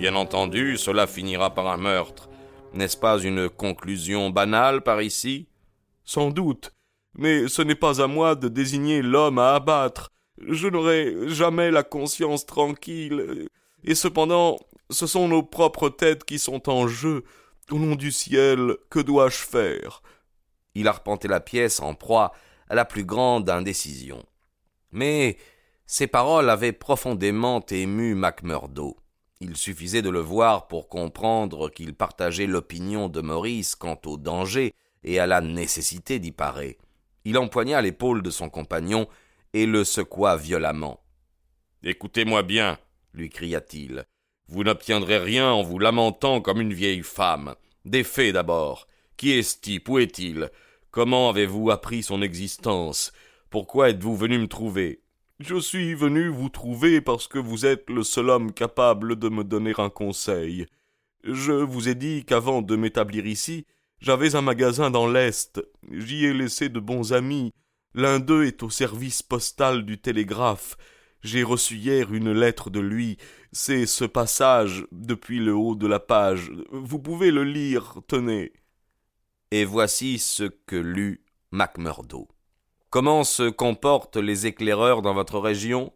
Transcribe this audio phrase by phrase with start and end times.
[0.00, 2.30] Bien entendu, cela finira par un meurtre.
[2.72, 5.46] N'est-ce pas une conclusion banale par ici?
[6.06, 6.72] Sans doute.
[7.12, 10.08] Mais ce n'est pas à moi de désigner l'homme à abattre.
[10.38, 13.46] Je n'aurai jamais la conscience tranquille.
[13.84, 14.56] Et cependant,
[14.88, 17.22] ce sont nos propres têtes qui sont en jeu.
[17.70, 20.00] Au nom du ciel, que dois-je faire?
[20.74, 22.32] Il arpentait la pièce en proie
[22.70, 24.24] à la plus grande indécision.
[24.92, 25.36] Mais
[25.84, 28.96] ces paroles avaient profondément ému Macmurdo.
[29.42, 34.74] Il suffisait de le voir pour comprendre qu'il partageait l'opinion de Maurice quant au danger
[35.02, 36.76] et à la nécessité d'y parer.
[37.24, 39.08] Il empoigna l'épaule de son compagnon
[39.54, 41.00] et le secoua violemment.
[41.82, 42.78] Écoutez-moi bien,
[43.14, 44.04] lui cria-t-il.
[44.48, 47.54] Vous n'obtiendrez rien en vous lamentant comme une vieille femme.
[47.86, 48.88] Des faits d'abord.
[49.16, 50.50] Qui est ce type Où est-il?
[50.90, 53.10] Comment avez-vous appris son existence?
[53.48, 55.00] Pourquoi êtes-vous venu me trouver?
[55.40, 59.42] Je suis venu vous trouver parce que vous êtes le seul homme capable de me
[59.42, 60.66] donner un conseil.
[61.24, 63.66] Je vous ai dit qu'avant de m'établir ici,
[64.00, 65.60] j'avais un magasin dans l'Est.
[65.90, 67.52] J'y ai laissé de bons amis.
[67.94, 70.76] L'un d'eux est au service postal du télégraphe.
[71.22, 73.16] J'ai reçu hier une lettre de lui.
[73.50, 76.52] C'est ce passage depuis le haut de la page.
[76.70, 78.52] Vous pouvez le lire, tenez.
[79.50, 82.28] Et voici ce que lut Macmurdo.
[82.90, 85.92] Comment se comportent les éclaireurs dans votre région?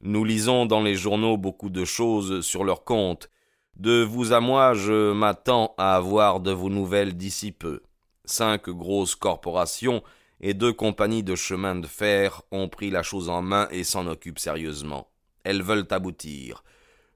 [0.00, 3.30] Nous lisons dans les journaux beaucoup de choses sur leur compte.
[3.76, 7.82] De vous à moi, je m'attends à avoir de vos nouvelles d'ici peu.
[8.24, 10.02] Cinq grosses corporations
[10.40, 14.08] et deux compagnies de chemin de fer ont pris la chose en main et s'en
[14.08, 15.06] occupent sérieusement.
[15.44, 16.64] Elles veulent aboutir.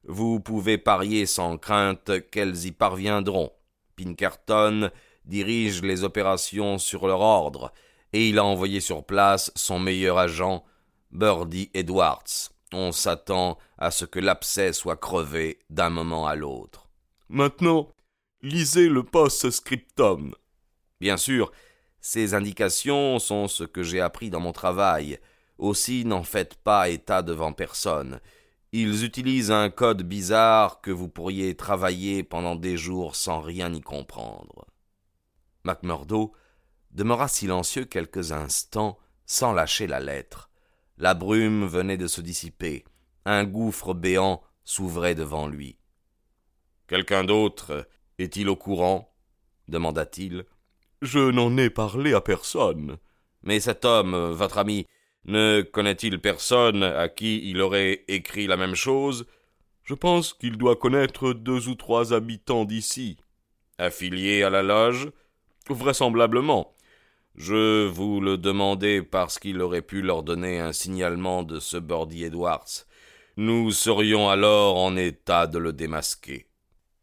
[0.05, 3.51] Vous pouvez parier sans crainte qu'elles y parviendront.
[3.97, 4.93] Pinkerton
[5.25, 7.73] dirige les opérations sur leur ordre
[8.13, 10.65] et il a envoyé sur place son meilleur agent,
[11.11, 12.51] Birdie Edwards.
[12.73, 16.89] On s'attend à ce que l'abcès soit crevé d'un moment à l'autre.
[17.29, 17.89] Maintenant,
[18.43, 20.35] lisez le post-scriptum.
[21.01, 21.51] Bien sûr,
[22.01, 25.19] ces indications sont ce que j'ai appris dans mon travail.
[25.59, 28.21] Aussi n'en faites pas état devant personne.
[28.73, 33.81] Ils utilisent un code bizarre que vous pourriez travailler pendant des jours sans rien y
[33.81, 34.67] comprendre.
[35.65, 36.33] Macmurdo
[36.91, 40.51] demeura silencieux quelques instants sans lâcher la lettre.
[40.97, 42.85] La brume venait de se dissiper.
[43.25, 45.77] Un gouffre béant s'ouvrait devant lui.
[46.89, 47.87] Quelqu'un d'autre
[48.19, 49.15] est-il au courant?
[49.69, 50.45] demanda-t-il.
[51.03, 52.97] Je n'en ai parlé à personne.
[53.43, 54.87] Mais cet homme, votre ami,
[55.27, 59.27] ne connaît-il personne à qui il aurait écrit la même chose?
[59.85, 63.19] Je pense qu'il doit connaître deux ou trois habitants d'ici.
[63.79, 65.11] Affiliés à la loge
[65.71, 66.75] Vraisemblablement.
[67.39, 72.25] Je vous le demandais parce qu'il aurait pu leur donner un signalement de ce Birdie
[72.25, 72.67] Edwards.
[73.37, 76.49] Nous serions alors en état de le démasquer.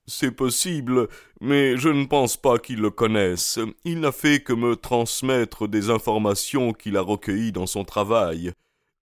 [0.08, 1.08] C'est possible,
[1.40, 3.60] mais je ne pense pas qu'il le connaisse.
[3.86, 8.52] Il n'a fait que me transmettre des informations qu'il a recueillies dans son travail.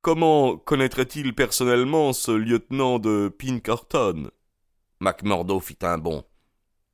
[0.01, 4.29] Comment connaîtrait-il personnellement ce lieutenant de Pinkerton?
[4.99, 6.23] Macmurdo fit un bond.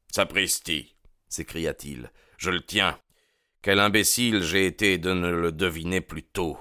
[0.07, 0.95] Sapristi
[1.27, 2.09] s'écria-t-il.
[2.37, 2.97] Je le tiens.
[3.61, 6.57] Quel imbécile j'ai été de ne le deviner plus tôt.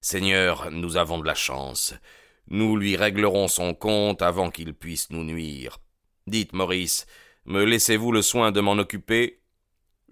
[0.00, 1.92] Seigneur, nous avons de la chance.
[2.48, 5.78] Nous lui réglerons son compte avant qu'il puisse nous nuire.
[6.28, 7.06] Dites, Maurice,
[7.46, 9.40] me laissez-vous le soin de m'en occuper?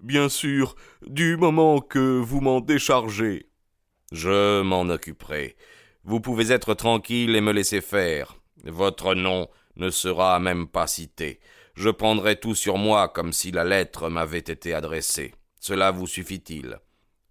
[0.01, 0.75] Bien sûr,
[1.07, 3.49] du moment que vous m'en déchargez.
[4.11, 5.55] Je m'en occuperai.
[6.03, 8.35] Vous pouvez être tranquille et me laisser faire.
[8.65, 9.47] Votre nom
[9.77, 11.39] ne sera même pas cité.
[11.75, 15.33] Je prendrai tout sur moi comme si la lettre m'avait été adressée.
[15.67, 16.77] Cela vous suffit-il?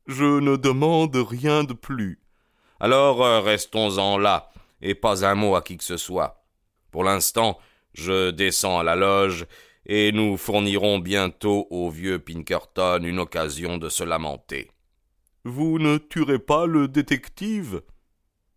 [0.08, 2.18] Je ne demande rien de plus.
[2.80, 4.50] Alors euh, restons-en là,
[4.82, 6.44] et pas un mot à qui que ce soit.
[6.90, 7.60] Pour l'instant,
[7.92, 9.46] je descends à la loge,
[9.86, 14.68] et nous fournirons bientôt au vieux Pinkerton une occasion de se lamenter.
[15.44, 17.82] Vous ne tuerez pas le détective?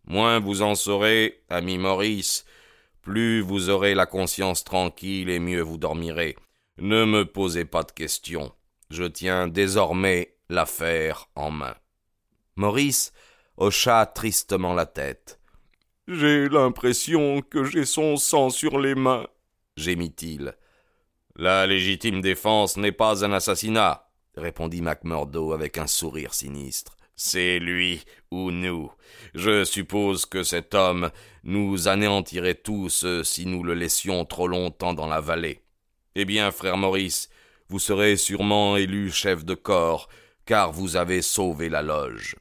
[0.06, 2.44] Moins vous en saurez, ami Maurice,
[3.00, 6.34] plus vous aurez la conscience tranquille et mieux vous dormirez.
[6.78, 8.52] Ne me posez pas de questions.
[8.90, 11.74] Je tiens désormais l'affaire en main.
[12.56, 13.12] Maurice
[13.56, 15.40] hocha tristement la tête.
[16.06, 19.26] J'ai l'impression que j'ai son sang sur les mains,
[19.76, 20.56] gémit-il.
[21.36, 26.96] La légitime défense n'est pas un assassinat, répondit MacMurdo avec un sourire sinistre.
[27.14, 28.90] C'est lui ou nous.
[29.34, 31.10] Je suppose que cet homme
[31.44, 35.62] nous anéantirait tous si nous le laissions trop longtemps dans la vallée.
[36.14, 37.28] Eh bien, frère Maurice,
[37.68, 40.08] vous serez sûrement élu chef de corps,
[40.46, 42.36] car vous avez sauvé la loge.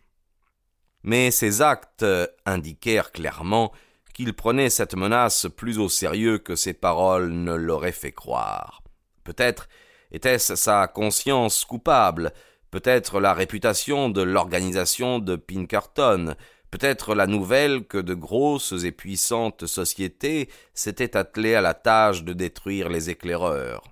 [1.03, 2.05] Mais ces actes
[2.45, 3.71] indiquèrent clairement
[4.13, 8.81] qu'il prenait cette menace plus au sérieux que ses paroles ne l'auraient fait croire.
[9.23, 9.67] Peut-être
[10.11, 12.31] était-ce sa conscience coupable,
[12.71, 16.35] peut-être la réputation de l'organisation de Pinkerton,
[16.71, 22.33] peut-être la nouvelle que de grosses et puissantes sociétés s'étaient attelées à la tâche de
[22.33, 23.83] détruire les éclaireurs.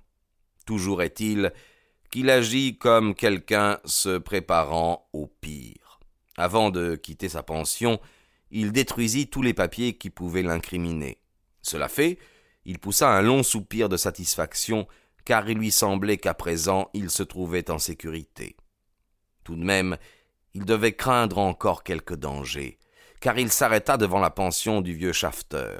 [0.66, 1.52] Toujours est-il
[2.10, 6.00] qu'il agit comme quelqu'un se préparant au pire.
[6.36, 8.00] Avant de quitter sa pension,
[8.50, 11.18] il détruisit tous les papiers qui pouvaient l'incriminer.
[11.62, 12.18] Cela fait,
[12.64, 14.86] il poussa un long soupir de satisfaction,
[15.24, 18.56] car il lui semblait qu'à présent il se trouvait en sécurité.
[19.44, 19.96] Tout de même,
[20.54, 22.78] il devait craindre encore quelque danger,
[23.20, 25.78] car il s'arrêta devant la pension du vieux Shafter.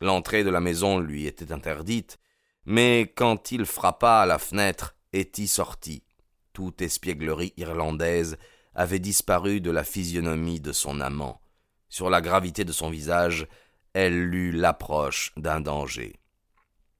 [0.00, 2.18] L'entrée de la maison lui était interdite,
[2.64, 6.04] mais quand il frappa à la fenêtre, Etty sortit.
[6.52, 8.36] Toute espièglerie irlandaise
[8.74, 11.40] avait disparu de la physionomie de son amant.
[11.88, 13.46] Sur la gravité de son visage,
[13.92, 16.18] elle lut l'approche d'un danger.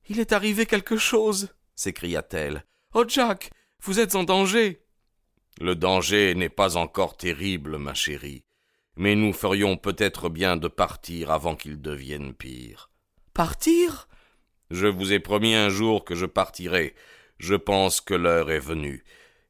[0.09, 2.65] Il est arrivé quelque chose s'écria-t-elle.
[2.94, 3.50] Oh Jack,
[3.81, 4.85] vous êtes en danger.
[5.61, 8.44] Le danger n'est pas encore terrible, ma chérie,
[8.97, 12.91] mais nous ferions peut-être bien de partir avant qu'il devienne pire.
[13.35, 14.08] Partir?
[14.72, 16.94] Je vous ai promis un jour que je partirai.
[17.36, 19.04] Je pense que l'heure est venue.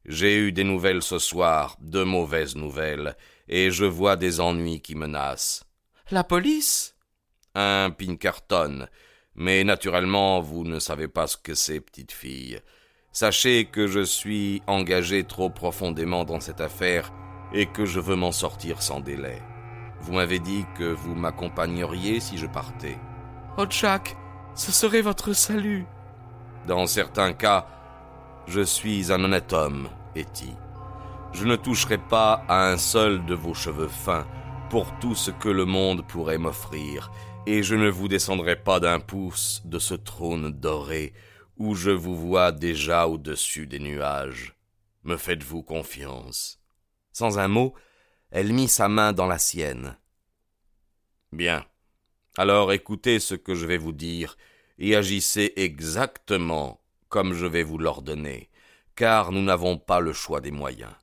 [0.04, 3.16] J'ai eu des nouvelles ce soir, de mauvaises nouvelles,
[3.48, 5.62] et je vois des ennuis qui menacent.
[6.10, 6.96] La police?
[7.54, 8.88] Un Pinkerton.
[9.36, 12.58] Mais naturellement, vous ne savez pas ce que c'est, petite fille.
[13.12, 17.12] Sachez que je suis engagé trop profondément dans cette affaire
[17.54, 19.40] et que je veux m'en sortir sans délai.
[20.00, 22.98] Vous m'avez dit que vous m'accompagneriez si je partais.
[23.56, 24.16] Oh Jack,
[24.54, 25.86] ce serait votre salut.
[26.66, 27.66] Dans certains cas,
[28.46, 30.52] je suis un honnête homme, Etty.
[31.32, 34.26] Je ne toucherai pas à un seul de vos cheveux fins
[34.70, 37.10] pour tout ce que le monde pourrait m'offrir,
[37.46, 41.12] et je ne vous descendrai pas d'un pouce de ce trône doré
[41.56, 44.56] où je vous vois déjà au-dessus des nuages.
[45.04, 46.60] Me faites-vous confiance
[47.12, 47.74] Sans un mot,
[48.30, 49.96] elle mit sa main dans la sienne.
[51.32, 51.64] Bien.
[52.38, 54.38] Alors écoutez ce que je vais vous dire,
[54.78, 56.80] et agissez exactement
[57.10, 58.48] comme je vais vous l'ordonner,
[58.96, 60.94] car nous n'avons pas le choix des moyens.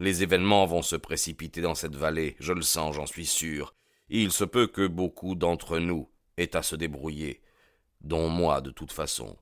[0.00, 3.74] Les événements vont se précipiter dans cette vallée, je le sens, j'en suis sûr.
[4.08, 7.40] Il se peut que beaucoup d'entre nous aient à se débrouiller,
[8.00, 9.36] dont moi de toute façon.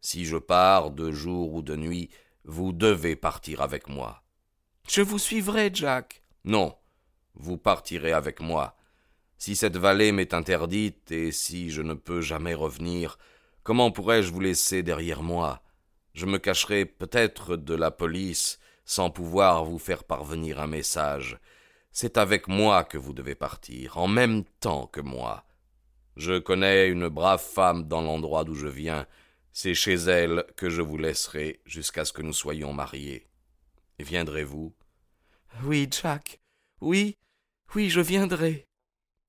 [0.00, 2.08] Si je pars de jour ou de nuit,
[2.44, 4.22] vous devez partir avec moi.
[4.88, 6.22] Je vous suivrai, Jack.
[6.44, 6.76] Non,
[7.34, 8.76] vous partirez avec moi.
[9.44, 13.18] Si cette vallée m'est interdite et si je ne peux jamais revenir,
[13.62, 15.62] comment pourrais-je vous laisser derrière moi?
[16.14, 21.38] Je me cacherai peut-être de la police sans pouvoir vous faire parvenir un message.
[21.92, 25.44] C'est avec moi que vous devez partir, en même temps que moi.
[26.16, 29.06] Je connais une brave femme dans l'endroit d'où je viens,
[29.52, 33.26] c'est chez elle que je vous laisserai jusqu'à ce que nous soyons mariés.
[33.98, 34.72] Viendrez-vous?
[35.64, 36.40] Oui, Jack.
[36.80, 37.18] Oui,
[37.74, 38.66] oui, je viendrai.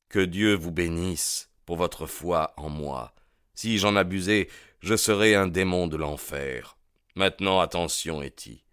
[0.09, 3.13] Que Dieu vous bénisse pour votre foi en moi.
[3.53, 6.77] Si j'en abusais, je serais un démon de l'enfer.
[7.15, 8.63] Maintenant, attention, Etty.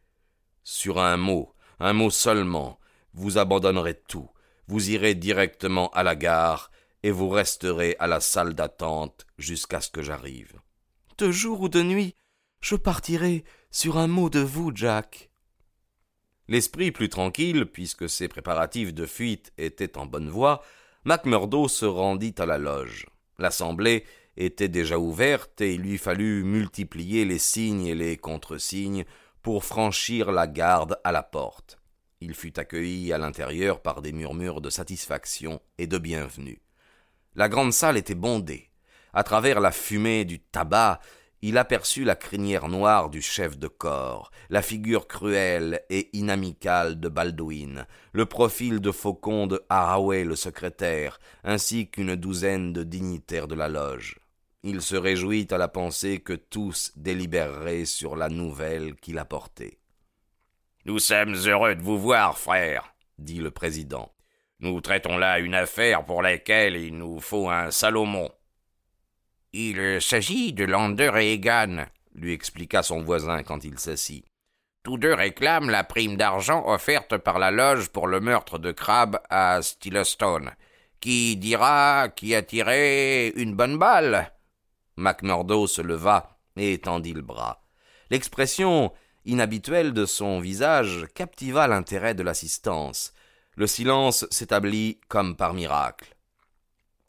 [0.64, 2.78] Sur un mot, un mot seulement,
[3.14, 4.28] vous abandonnerez tout,
[4.66, 6.70] vous irez directement à la gare,
[7.02, 10.60] et vous resterez à la salle d'attente jusqu'à ce que j'arrive
[11.22, 12.16] de jour ou de nuit,
[12.60, 15.30] je partirai sur un mot de vous, Jack.
[16.48, 20.64] L'esprit plus tranquille, puisque ses préparatifs de fuite étaient en bonne voie,
[21.04, 23.06] Macmurdo se rendit à la loge.
[23.38, 24.04] L'assemblée
[24.36, 29.04] était déjà ouverte et il lui fallut multiplier les signes et les contre-signes
[29.42, 31.80] pour franchir la garde à la porte.
[32.20, 36.62] Il fut accueilli à l'intérieur par des murmures de satisfaction et de bienvenue.
[37.34, 38.70] La grande salle était bondée.
[39.12, 41.00] À travers la fumée du tabac,
[41.42, 47.08] il aperçut la crinière noire du chef de corps, la figure cruelle et inamicale de
[47.08, 53.56] Baldwin, le profil de faucon de Haraway le secrétaire, ainsi qu'une douzaine de dignitaires de
[53.56, 54.20] la loge.
[54.62, 59.78] Il se réjouit à la pensée que tous délibéreraient sur la nouvelle qu'il apportait.
[60.84, 64.12] Nous sommes heureux de vous voir, frère, dit le président.
[64.60, 68.30] Nous traitons là une affaire pour laquelle il nous faut un Salomon.
[69.54, 74.24] Il s'agit de Lander et Egan, lui expliqua son voisin quand il s'assit.
[74.82, 79.18] Tous deux réclament la prime d'argent offerte par la loge pour le meurtre de Crabbe
[79.28, 80.52] à Stillestone.
[81.00, 84.32] Qui dira qui a tiré une bonne balle?
[84.96, 87.62] MacMurdo se leva et étendit le bras.
[88.08, 88.90] L'expression
[89.26, 93.12] inhabituelle de son visage captiva l'intérêt de l'assistance.
[93.56, 96.16] Le silence s'établit comme par miracle.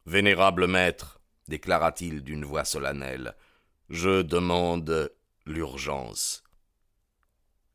[0.05, 1.12] Vénérable maître,
[1.47, 3.35] déclara-t-il d'une voix solennelle,
[3.89, 5.11] je demande
[5.45, 6.43] l'urgence.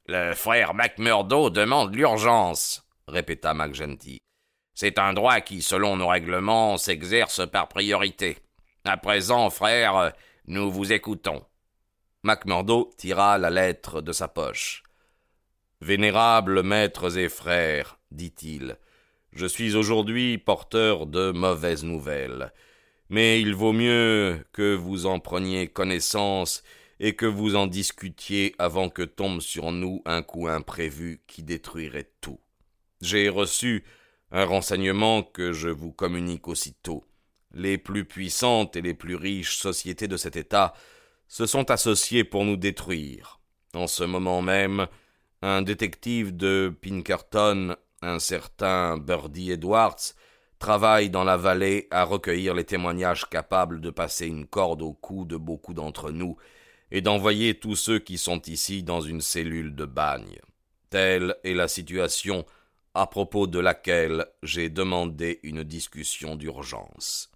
[0.06, 4.18] Le frère MacMurdo demande l'urgence, répéta MacGenty.
[4.74, 8.38] C'est un droit qui, selon nos règlements, s'exerce par priorité.
[8.84, 10.12] À présent, frère,
[10.46, 11.44] nous vous écoutons.
[12.22, 14.82] MacMurdo tira la lettre de sa poche.
[15.80, 18.78] Vénérables maîtres et frères, dit-il,
[19.32, 22.52] je suis aujourd'hui porteur de mauvaises nouvelles.
[23.10, 26.62] Mais il vaut mieux que vous en preniez connaissance
[27.00, 32.10] et que vous en discutiez avant que tombe sur nous un coup imprévu qui détruirait
[32.20, 32.40] tout.
[33.00, 33.84] J'ai reçu
[34.30, 37.04] un renseignement que je vous communique aussitôt.
[37.54, 40.74] Les plus puissantes et les plus riches sociétés de cet État
[41.28, 43.40] se sont associées pour nous détruire.
[43.74, 44.86] En ce moment même,
[45.40, 50.14] un détective de Pinkerton, un certain Birdie Edwards,
[50.58, 55.24] travaille dans la vallée à recueillir les témoignages capables de passer une corde au cou
[55.24, 56.36] de beaucoup d'entre nous
[56.90, 60.38] et d'envoyer tous ceux qui sont ici dans une cellule de bagne.
[60.90, 62.44] Telle est la situation
[62.94, 67.30] à propos de laquelle j'ai demandé une discussion d'urgence.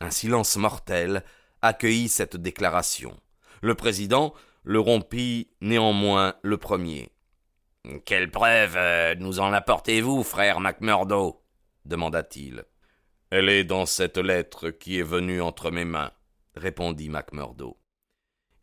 [0.00, 1.22] Un silence mortel
[1.62, 3.16] accueillit cette déclaration.
[3.62, 7.08] Le président le rompit néanmoins le premier.
[8.04, 11.40] Quelle preuve euh, nous en apportez-vous, frère MacMurdo
[11.86, 12.64] demanda-t-il.
[13.30, 16.12] Elle est dans cette lettre qui est venue entre mes mains,
[16.54, 17.76] répondit MacMurdo.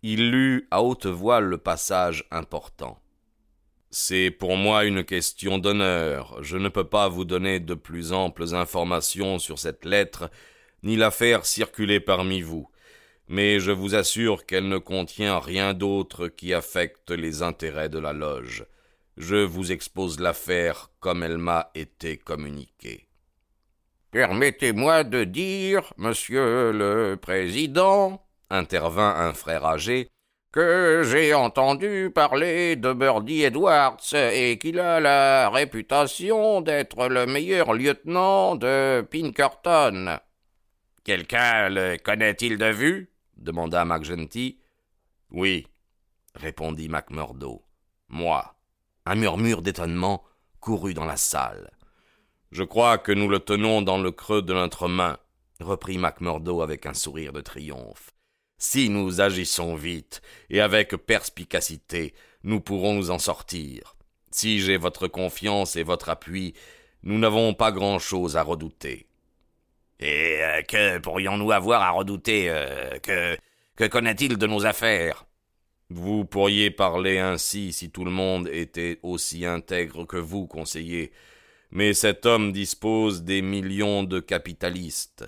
[0.02, 3.00] Il lut à haute voix le passage important.
[3.90, 6.42] C'est pour moi une question d'honneur.
[6.42, 10.32] Je ne peux pas vous donner de plus amples informations sur cette lettre,
[10.82, 12.68] ni la faire circuler parmi vous.
[13.28, 18.14] Mais je vous assure qu'elle ne contient rien d'autre qui affecte les intérêts de la
[18.14, 18.66] loge.
[19.16, 23.08] Je vous expose l'affaire comme elle m'a été communiquée.
[24.14, 30.08] Permettez-moi de dire, monsieur le président, intervint un frère âgé,
[30.52, 37.74] que j'ai entendu parler de Birdie Edwards et qu'il a la réputation d'être le meilleur
[37.74, 40.20] lieutenant de Pinkerton.
[41.04, 43.12] Quelqu'un le connaît-il de vue?
[43.36, 44.60] demanda McGenty.
[45.32, 45.66] Oui,
[46.36, 47.64] répondit MacMurdo.
[48.10, 48.54] Moi.
[49.08, 50.24] Un murmure d'étonnement
[50.60, 51.72] courut dans la salle.
[52.54, 55.18] Je crois que nous le tenons dans le creux de notre main,
[55.60, 58.12] reprit MacMurdo avec un sourire de triomphe.
[58.60, 63.96] Si nous agissons vite et avec perspicacité, nous pourrons nous en sortir.
[64.30, 66.54] Si j'ai votre confiance et votre appui,
[67.02, 69.08] nous n'avons pas grand-chose à redouter.
[70.00, 73.36] Et euh, que pourrions-nous avoir à redouter euh, Que
[73.76, 75.26] que connaît-il de nos affaires?
[75.90, 81.12] Vous pourriez parler ainsi si tout le monde était aussi intègre que vous, conseiller.
[81.74, 85.26] Mais cet homme dispose des millions de capitalistes.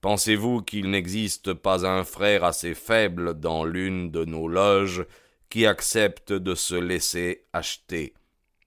[0.00, 5.06] Pensez-vous qu'il n'existe pas un frère assez faible dans l'une de nos loges
[5.48, 8.14] qui accepte de se laisser acheter?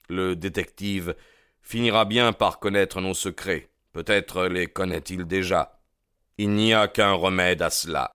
[0.07, 1.13] Le détective
[1.61, 3.67] finira bien par connaître nos secrets.
[3.91, 5.81] Peut-être les connaît-il déjà.
[6.37, 8.11] Il n'y a qu'un remède à cela.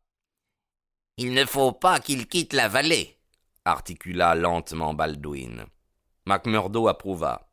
[1.18, 3.18] Il ne faut pas qu'il quitte la vallée,
[3.66, 5.66] articula lentement Baldwin.
[6.24, 7.51] MacMurdo approuva.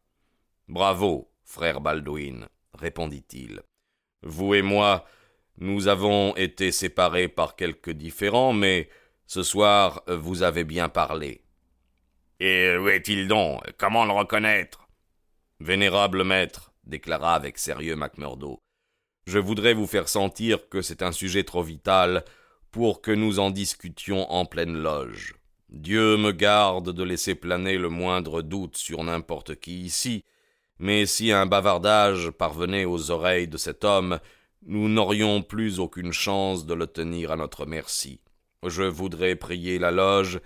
[0.70, 3.64] Bravo, frère Baldwin, répondit-il.
[4.22, 5.04] Vous et moi,
[5.58, 8.88] nous avons été séparés par quelques différends, mais
[9.26, 11.42] ce soir vous avez bien parlé.
[12.40, 13.64] Et où est-il donc?
[13.80, 14.88] Comment le reconnaître?
[15.60, 18.60] Vénérable maître, déclara avec sérieux MacMurdo,
[19.26, 22.24] je voudrais vous faire sentir que c'est un sujet trop vital
[22.70, 25.34] pour que nous en discutions en pleine loge.
[25.70, 30.26] Dieu me garde de laisser planer le moindre doute sur n'importe qui ici,
[30.80, 34.20] mais si un bavardage parvenait aux oreilles de cet homme,
[34.66, 38.22] nous n'aurions plus aucune chance de le tenir à notre merci.
[38.66, 40.40] Je voudrais prier la loge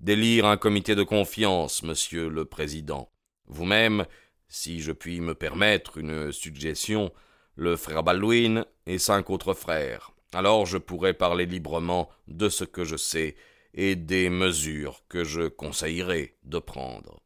[0.00, 3.10] d'élire un comité de confiance, monsieur le président.
[3.46, 4.04] Vous-même,
[4.48, 7.12] si je puis me permettre une suggestion,
[7.56, 10.12] le frère Baldwin et cinq autres frères.
[10.32, 13.36] Alors je pourrais parler librement de ce que je sais
[13.74, 17.22] et des mesures que je conseillerais de prendre.